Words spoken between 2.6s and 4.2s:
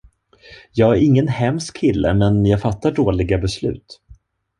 fattar dåliga beslut.